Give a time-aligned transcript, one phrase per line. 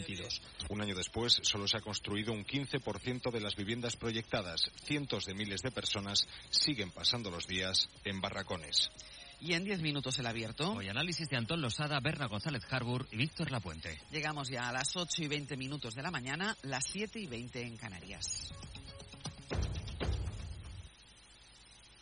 [0.00, 0.42] 2022.
[0.68, 4.70] Un año después, solo se ha construido un 15% de las viviendas proyectadas.
[4.84, 8.90] Cientos de miles de personas siguen pasando los días en barracones.
[9.40, 10.72] Y en 10 minutos el abierto.
[10.72, 13.98] Hoy análisis de Antón Losada, Berna González Harbour y Víctor Lapuente.
[14.10, 17.62] Llegamos ya a las 8 y 20 minutos de la mañana, las 7 y 20
[17.62, 18.52] en Canarias.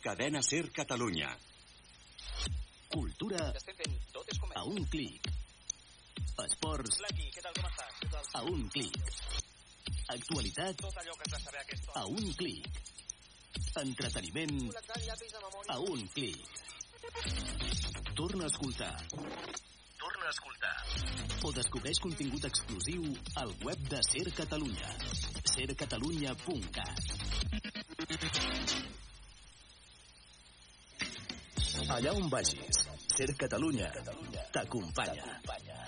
[0.01, 1.37] Cadena Ser Catalunya.
[2.89, 3.53] Cultura
[4.55, 5.38] a un clic.
[6.37, 6.99] Esports
[8.33, 8.97] a un clic.
[10.07, 10.81] Actualitat
[11.95, 12.67] a un clic.
[13.81, 14.71] Entreteniment
[15.67, 16.37] a un clic.
[18.15, 18.95] Torna a escoltar.
[19.97, 20.75] Torna a escoltar.
[21.43, 23.03] O descobreix contingut exclusiu
[23.35, 24.95] al web de Ser Catalunya.
[25.55, 27.19] sercatalunya.cat
[31.89, 32.83] Allà on vagis,
[33.15, 33.89] Ser Catalunya
[34.53, 35.39] t'acompanya.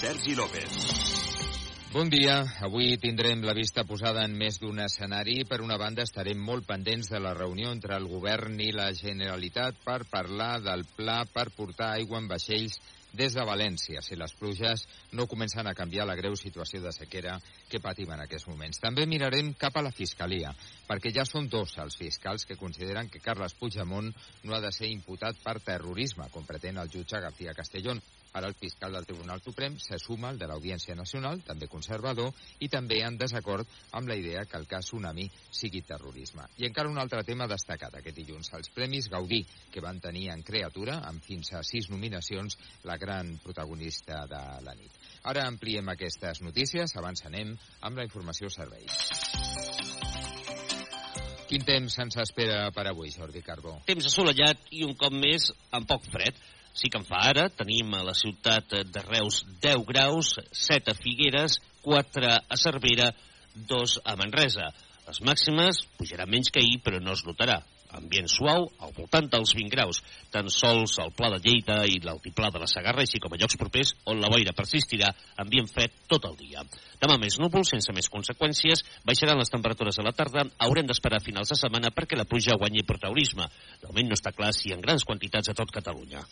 [0.00, 0.68] Sergi López.
[1.92, 2.44] Bon dia.
[2.62, 5.40] Avui tindrem la vista posada en més d'un escenari.
[5.42, 9.80] Per una banda, estarem molt pendents de la reunió entre el govern i la Generalitat
[9.82, 12.78] per parlar del pla per portar aigua en vaixells
[13.18, 14.84] des de València, si les pluges
[15.18, 17.38] no comencen a canviar la greu situació de sequera
[17.68, 18.78] que patim en aquests moments.
[18.78, 20.52] També mirarem cap a la Fiscalia,
[20.86, 24.12] perquè ja són dos els fiscals que consideren que Carles Puigdemont
[24.44, 27.98] no ha de ser imputat per terrorisme, com pretén el jutge García Castellón.
[28.38, 32.30] Ara el fiscal del Tribunal Suprem se suma al de l'Audiència Nacional, també conservador,
[32.62, 33.66] i també en desacord
[33.98, 36.44] amb la idea que el cas Tsunami sigui terrorisme.
[36.62, 39.42] I encara un altre tema destacat aquest dilluns, els Premis Gaudí,
[39.74, 42.54] que van tenir en creatura, amb fins a sis nominacions,
[42.86, 44.94] la gran protagonista de la nit.
[45.26, 49.02] Ara ampliem aquestes notícies, abans anem amb la informació serveis.
[51.48, 53.78] Quin temps se'ns espera per avui, Jordi Carbó?
[53.88, 56.36] Temps assolellat i un cop més amb poc fred.
[56.78, 57.48] Sí que en fa ara.
[57.60, 63.08] Tenim a la ciutat de Reus 10 graus, 7 a Figueres, 4 a Cervera,
[63.72, 64.70] 2 a Manresa.
[65.08, 67.62] Les màximes pujaran menys que ahir, però no es notarà.
[67.96, 70.02] Ambient suau, al voltant dels 20 graus.
[70.32, 73.56] Tan sols al Pla de Lleida i l'Altiplà de la Sagarra, així com a llocs
[73.60, 75.08] propers on la boira persistirà,
[75.40, 76.66] ambient fred tot el dia.
[77.00, 81.54] Demà més núvols, sense més conseqüències, baixaran les temperatures a la tarda, haurem d'esperar finals
[81.54, 83.48] de setmana perquè la pluja guanyi protagonisme.
[83.80, 86.24] De moment no està clar si en grans quantitats a tot Catalunya.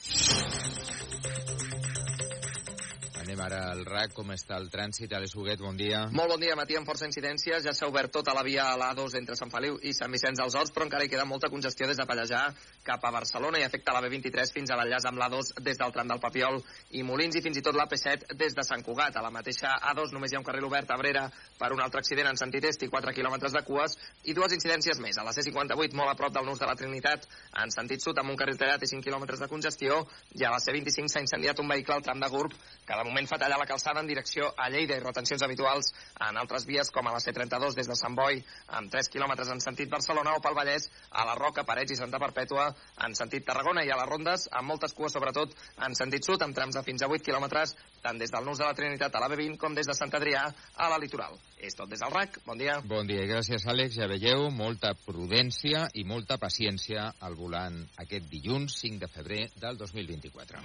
[3.27, 4.13] Anem ara al RAC.
[4.15, 5.11] Com està el trànsit?
[5.17, 6.05] Alex Huguet, bon dia.
[6.15, 7.65] Molt bon dia, matí amb força incidències.
[7.65, 10.55] Ja s'ha obert tota la via a l'A2 entre Sant Feliu i Sant Vicenç dels
[10.55, 12.45] Horts, però encara hi queda molta congestió des de Pallejà
[12.87, 16.13] cap a Barcelona i afecta la B23 fins a l'enllaç amb l'A2 des del tram
[16.13, 16.61] del Papiol
[16.95, 19.19] i Molins i fins i tot l'AP7 des de Sant Cugat.
[19.19, 21.27] A la mateixa A2 només hi ha un carril obert a Brera
[21.59, 25.03] per un altre accident en sentit est i 4 quilòmetres de cues i dues incidències
[25.03, 25.19] més.
[25.19, 27.27] A la C58, molt a prop del nus de la Trinitat,
[27.59, 30.05] en sentit sud, amb un carril tallat i 5 quilòmetres de congestió,
[30.39, 32.55] i a la C25 s'ha incendiat un vehicle al tram de Gurb
[32.87, 35.89] que de moment fa tallar la calçada en direcció a Lleida i retencions habituals
[36.21, 38.43] en altres vies com a la C32 des de Sant Boi
[38.77, 42.21] amb 3 quilòmetres en sentit Barcelona o pel Vallès a la Roca, Parets i Santa
[42.21, 42.69] Perpètua
[43.07, 45.57] en sentit Tarragona i a les rondes amb moltes cues sobretot
[45.89, 47.73] en sentit sud amb trams de fins a 8 quilòmetres
[48.05, 50.45] tant des del nus de la Trinitat a la B20 com des de Sant Adrià
[50.77, 51.39] a la Litoral.
[51.57, 52.39] És tot des del RAC.
[52.47, 52.81] Bon dia.
[52.85, 53.97] Bon dia i gràcies, Àlex.
[53.97, 59.81] Ja veieu, molta prudència i molta paciència al volant aquest dilluns 5 de febrer del
[59.81, 60.63] 2024.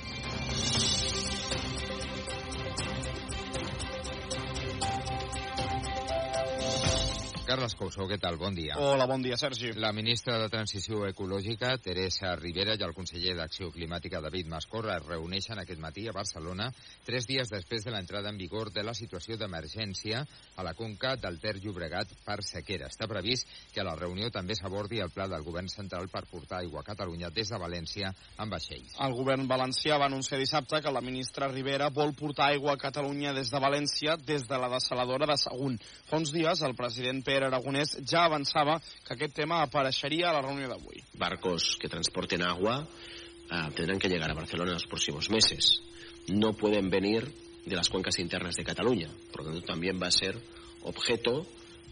[7.51, 8.38] Carles Cousó, què tal?
[8.39, 8.78] Bon dia.
[8.79, 9.73] Hola, bon dia, Sergi.
[9.75, 15.03] La ministra de Transició Ecològica, Teresa Rivera, i el conseller d'Acció Climàtica, David Mascorra, es
[15.09, 16.69] reuneixen aquest matí a Barcelona,
[17.03, 20.22] tres dies després de l'entrada en vigor de la situació d'emergència
[20.55, 22.87] a la conca del Ter Llobregat per sequera.
[22.87, 26.61] Està previst que a la reunió també s'abordi el pla del govern central per portar
[26.61, 28.96] aigua a Catalunya des de València amb vaixells.
[28.96, 33.35] El govern valencià va anunciar dissabte que la ministra Rivera vol portar aigua a Catalunya
[33.35, 35.81] des de València des de la desaladora de Sagunt.
[36.08, 40.41] Fa uns dies el president Pere Aragonès ja avançava que aquest tema apareixeria a la
[40.46, 41.03] reunió d'avui.
[41.17, 45.82] Barcos que transporten agua eh, tendrán que llegar a Barcelona en los próximos meses.
[46.28, 47.32] No pueden venir
[47.66, 49.09] de las cuencas internas de Cataluña.
[49.32, 50.38] Por lo tanto, también va a ser
[50.84, 51.46] objeto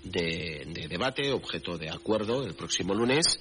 [0.03, 3.39] de, de debate, objeto de acuerdo el próximo lunes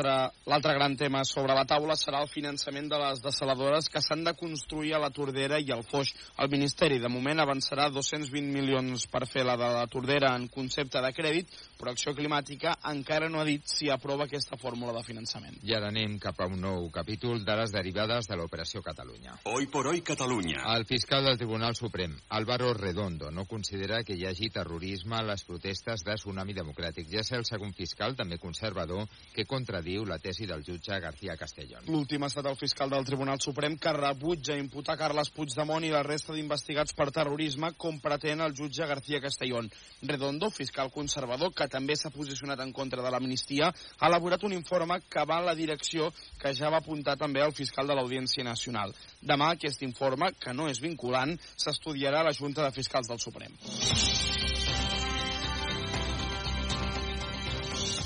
[0.00, 4.32] L'altre gran tema sobre la taula serà el finançament de les desaladores que s'han de
[4.38, 6.14] construir a la Tordera i al Foix.
[6.38, 11.02] El Ministeri, de moment, avançarà 220 milions per fer la de la Tordera en concepte
[11.02, 15.58] de crèdit, però Acció Climàtica encara no ha dit si aprova aquesta fórmula de finançament.
[15.62, 19.38] I ara anem cap a un nou capítol de les derivades de l'Operació Catalunya.
[19.44, 20.64] Hoy por hoy Catalunya.
[20.76, 25.44] El fiscal del Tribunal Suprem, Álvaro Redondo, no considera que hi hagi terrorisme a les
[25.44, 27.08] protestes de Tsunami Democràtic.
[27.10, 29.46] Ja és el segon fiscal, també conservador, que
[29.82, 31.82] contradiu la tesi del jutge García Castellón.
[31.90, 36.04] L'últim ha estat el fiscal del Tribunal Suprem que rebutja imputar Carles Puigdemont i la
[36.06, 39.68] resta d'investigats per terrorisme com pretén el jutge García Castellón.
[40.02, 45.00] Redondo, fiscal conservador, que també s'ha posicionat en contra de l'amnistia, ha elaborat un informe
[45.08, 48.94] que va en la direcció que ja va apuntar també el fiscal de l'Audiència Nacional.
[49.20, 54.31] Demà aquest informe, que no és vinculant, s'estudiarà a la Junta de Fiscals del Suprem.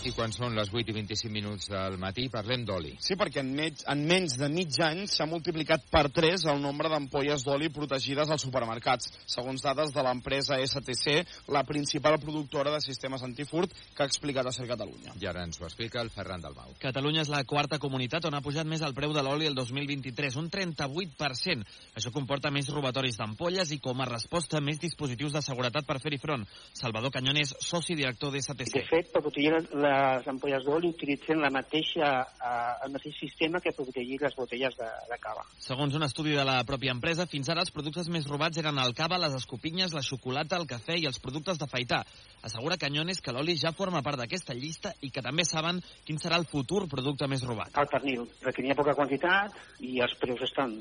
[0.07, 2.93] I quan són les 8 i 25 minuts del matí parlem d'oli.
[3.03, 6.87] Sí, perquè en, mig, en menys de mig any s'ha multiplicat per 3 el nombre
[6.93, 13.25] d'ampolles d'oli protegides als supermercats, segons dades de l'empresa STC, la principal productora de sistemes
[13.27, 15.17] antifurt que ha explicat a Ser Catalunya.
[15.19, 16.77] I ara ens ho explica el Ferran Dalmau.
[16.79, 20.39] Catalunya és la quarta comunitat on ha pujat més el preu de l'oli el 2023,
[20.39, 21.67] un 38%.
[21.99, 26.23] Això comporta més robatoris d'ampolles i, com a resposta, més dispositius de seguretat per fer-hi
[26.23, 26.47] front.
[26.79, 28.79] Salvador Canyones, soci director de STC.
[28.79, 29.57] De fet, per protegir
[29.97, 34.89] les ampolles d'oli utilitzen la mateixa, eh, el mateix sistema que protegir les botelles de,
[35.11, 35.45] de cava.
[35.63, 38.95] Segons un estudi de la pròpia empresa, fins ara els productes més robats eren el
[38.99, 42.03] cava, les escopinyes, la xocolata, el cafè i els productes d'afaitar.
[42.47, 46.39] Assegura Canyones que l'oli ja forma part d'aquesta llista i que també saben quin serà
[46.41, 47.75] el futur producte més robat.
[47.77, 49.57] El pernil, perquè n'hi ha poca quantitat
[49.87, 50.77] i els preus estan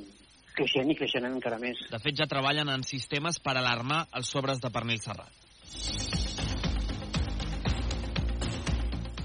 [0.56, 1.82] creixent i creixent encara més.
[1.92, 6.25] De fet, ja treballen en sistemes per alarmar els sobres de pernil serrat.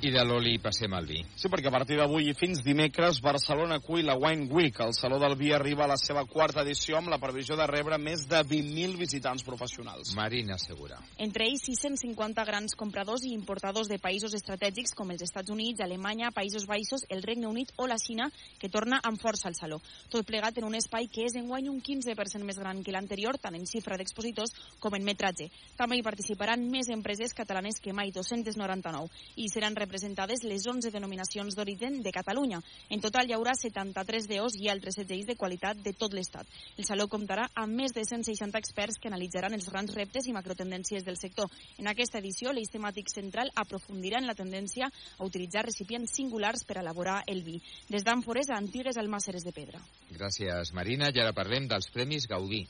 [0.01, 1.19] I de l'oli passem al vi.
[1.37, 4.79] Sí, perquè a partir d'avui i fins dimecres, Barcelona acull la Wine Week.
[4.81, 7.99] El Saló del Vi arriba a la seva quarta edició amb la previsió de rebre
[8.01, 10.15] més de 20.000 visitants professionals.
[10.17, 10.97] Marina Segura.
[11.21, 16.33] Entre ells, 650 grans compradors i importadors de països estratègics com els Estats Units, Alemanya,
[16.33, 19.83] Països Baixos, el Regne Unit o la Xina, que torna amb força al Saló.
[20.09, 23.61] Tot plegat en un espai que és enguany un 15% més gran que l'anterior, tant
[23.61, 25.51] en xifra d'expositors com en metratge.
[25.77, 31.57] També hi participaran més empreses catalanes que mai, 299, i seran representades les 11 denominacions
[31.57, 32.61] d'origen de Catalunya.
[32.91, 36.47] En total hi haurà 73 DOs i altres segells de qualitat de tot l'Estat.
[36.77, 41.05] El Saló comptarà amb més de 160 experts que analitzaran els grans reptes i macrotendències
[41.05, 41.51] del sector.
[41.79, 46.81] En aquesta edició, l'eix temàtic central aprofundirà en la tendència a utilitzar recipients singulars per
[46.81, 47.59] elaborar el vi,
[47.89, 49.83] des d'àmfores a antigues almàceres de pedra.
[50.11, 51.11] Gràcies, Marina.
[51.11, 52.67] I ara parlem dels Premis Gaudí.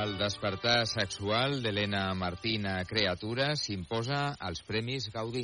[0.00, 5.42] El despertar sexual d'Helena Martina Creatura s'imposa als Premis Gaudí.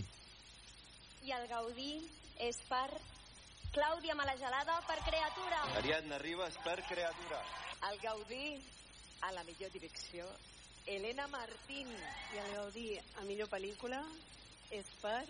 [1.28, 1.90] I el Gaudí
[2.46, 2.86] és per
[3.74, 5.58] Clàudia Malagelada per Creatura.
[5.82, 7.42] Ariadna Ribas per Creatura.
[7.90, 8.56] El Gaudí
[9.28, 10.24] a la millor direcció,
[10.86, 11.92] Helena Martín.
[12.32, 14.00] I el Gaudí a millor pel·lícula
[14.72, 15.20] és per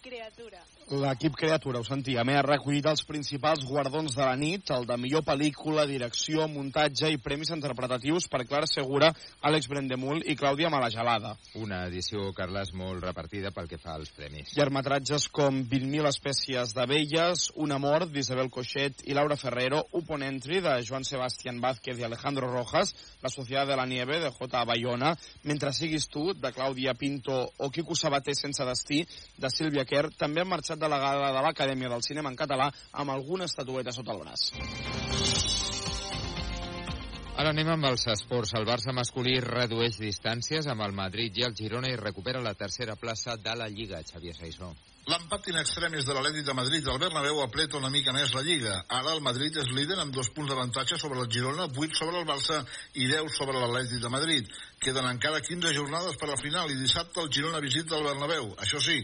[0.00, 0.60] Creatura.
[0.90, 2.36] L'equip Creatura, ho sentíem, eh?
[2.40, 7.18] ha recollit els principals guardons de la nit, el de millor pel·lícula, direcció, muntatge i
[7.22, 9.12] premis interpretatius per Clara Segura,
[9.46, 11.36] Àlex Brendemul i Clàudia Malagelada.
[11.60, 14.54] Una edició, Carles, molt repartida pel que fa als premis.
[14.56, 20.74] Llargmetratges com 20.000 espècies d'abelles, Un amor, d'Isabel Coixet i Laura Ferrero, Upon Entry, de
[20.88, 24.64] Joan Sebastián Vázquez i Alejandro Rojas, La Sociedad de la Nieve, de J.
[24.64, 25.14] Bayona,
[25.44, 29.04] Mentre siguis tu, de Clàudia Pinto, o Quico Sabater sense destí,
[29.38, 33.50] de Sílvia Kerr, també han marxat delegada de l'Acadèmia del Cinema en català amb alguna
[33.50, 34.50] estatueta sota el braç.
[37.40, 38.50] Ara anem amb els esports.
[38.58, 42.98] El Barça masculí redueix distàncies amb el Madrid i el Girona i recupera la tercera
[43.00, 44.74] plaça de la Lliga, Xavier Saissó.
[45.08, 48.74] L'empat in extremis de l'Atlètic de Madrid al Bernabéu apreta una mica més la Lliga.
[48.98, 52.28] Ara el Madrid és líder amb dos punts d'avantatge sobre el Girona, 8 sobre el
[52.28, 52.60] Barça
[52.92, 54.52] i 10 sobre l'Atlètic de Madrid.
[54.84, 58.52] Queden encara 15 jornades per a la final i dissabte el Girona visita el Bernabéu.
[58.60, 59.00] Això sí,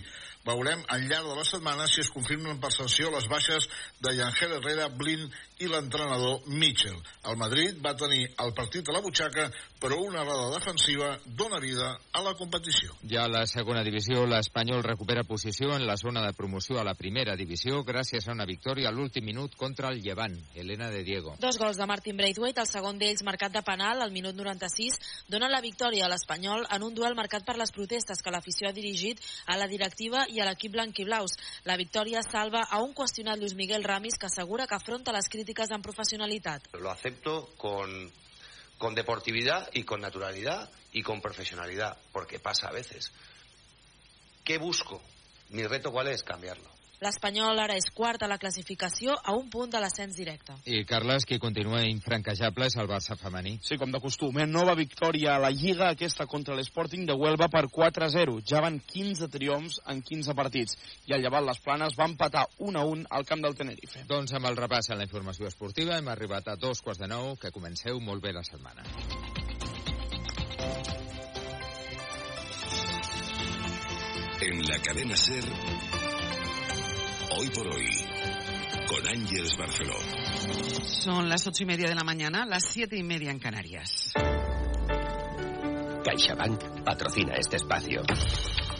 [0.46, 3.68] veurem al llarg de la setmana si es confirmen per sanció les baixes
[4.00, 5.26] de Yangel Herrera, Blin
[5.58, 6.96] i l'entrenador Mitchell.
[7.26, 9.48] El Madrid va tenir el partit a la butxaca,
[9.80, 12.94] però una errada defensiva dona vida a la competició.
[13.08, 16.94] Ja a la segona divisió, l'Espanyol recupera posició en la zona de promoció a la
[16.94, 20.36] primera divisió gràcies a una victòria a l'últim minut contra el Llevant.
[20.54, 21.34] Helena de Diego.
[21.40, 24.98] Dos gols de Martin Braithwaite, el segon d'ells marcat de penal al minut 96,
[25.32, 28.76] donen la victòria a l'Espanyol en un duel marcat per les protestes que l'afició ha
[28.76, 31.36] dirigit a la directiva i a l'equip blanquiblaus.
[31.64, 35.72] La victòria salva a un qüestionat Luis Miguel Ramis que assegura que afronta les crítiques
[35.72, 36.68] amb professionalitat.
[36.80, 38.10] Lo acepto con,
[38.78, 43.12] con deportividad y con naturalidad y con profesionalidad, porque pasa a veces.
[44.44, 45.02] ¿Qué busco?
[45.50, 46.22] Mi reto cuál es?
[46.22, 46.75] Cambiarlo.
[47.04, 50.54] L'Espanyol ara és quart a la classificació a un punt de l'ascens directe.
[50.64, 53.58] I, Carles, qui continua infranquejable és el Barça femení.
[53.66, 54.38] Sí, com de costum.
[54.40, 54.46] Eh?
[54.48, 58.38] Nova victòria a la Lliga, aquesta contra l'Sporting de Huelva per 4-0.
[58.48, 60.78] Ja van 15 triomfs en 15 partits.
[61.10, 64.06] I el Llevant Les Planes va empatar 1-1 al camp del Tenerife.
[64.08, 67.34] Doncs amb el repàs a la informació esportiva hem arribat a dos quarts de nou.
[67.36, 68.88] Que comenceu molt bé la setmana.
[74.46, 75.42] En la cadena Ser,
[77.38, 77.86] hoy por hoy,
[78.88, 79.94] con Ángeles Barceló.
[80.84, 84.12] Son las ocho y media de la mañana, las siete y media en Canarias.
[86.04, 88.02] CaixaBank patrocina este espacio.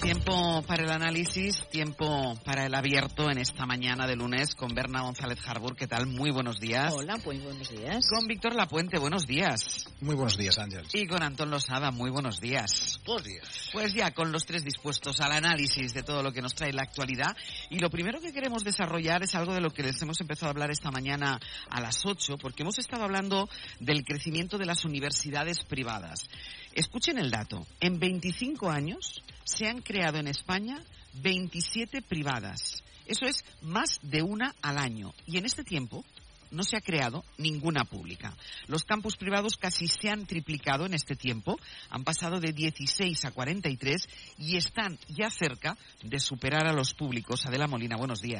[0.00, 5.00] Tiempo para el análisis, tiempo para el abierto en esta mañana de lunes con Berna
[5.00, 5.74] González Harbour.
[5.74, 6.06] ¿Qué tal?
[6.06, 6.92] Muy buenos días.
[6.92, 8.06] Hola, muy buenos días.
[8.08, 9.86] Con Víctor Lapuente, buenos días.
[10.00, 10.86] Muy buenos días, Ángel.
[10.92, 13.00] Y con Antón Losada, muy buenos días.
[13.04, 13.70] Buenos días.
[13.72, 16.82] Pues ya con los tres dispuestos al análisis de todo lo que nos trae la
[16.82, 17.36] actualidad.
[17.70, 20.50] Y lo primero que queremos desarrollar es algo de lo que les hemos empezado a
[20.50, 23.48] hablar esta mañana a las 8, porque hemos estado hablando
[23.80, 26.28] del crecimiento de las universidades privadas.
[26.74, 27.66] Escuchen el dato.
[27.80, 30.82] En 25 años se han creado en España
[31.22, 32.82] 27 privadas.
[33.06, 35.14] Eso es más de una al año.
[35.26, 36.04] Y en este tiempo
[36.50, 38.36] no se ha creado ninguna pública.
[38.66, 41.58] Los campus privados casi se han triplicado en este tiempo,
[41.90, 47.46] han pasado de 16 a 43 y están ya cerca de superar a los públicos.
[47.46, 48.34] Adela Molina, buenos días.